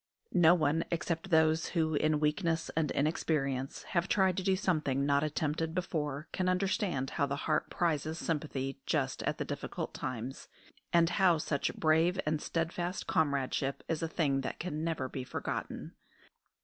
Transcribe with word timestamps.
No 0.33 0.55
one 0.55 0.83
except 0.89 1.29
those 1.29 1.67
who, 1.77 1.93
in 1.93 2.19
weakness 2.19 2.71
and 2.75 2.89
inexperience, 2.89 3.83
have 3.83 4.07
tried 4.07 4.35
to 4.37 4.41
do 4.43 4.55
something 4.55 5.05
not 5.05 5.23
attempted 5.23 5.75
before 5.75 6.27
can 6.31 6.49
understand 6.49 7.11
how 7.11 7.27
the 7.27 7.35
heart 7.45 7.69
prizes 7.69 8.17
sympathy 8.17 8.79
just 8.87 9.21
at 9.21 9.37
the 9.37 9.45
difficult 9.45 9.93
times, 9.93 10.47
and 10.91 11.07
how 11.11 11.37
such 11.37 11.75
brave 11.75 12.19
and 12.25 12.41
steadfast 12.41 13.05
comradeship 13.05 13.83
is 13.87 14.01
a 14.01 14.07
thing 14.07 14.41
that 14.41 14.57
can 14.59 14.83
never 14.83 15.07
be 15.07 15.23
forgotten. 15.23 15.93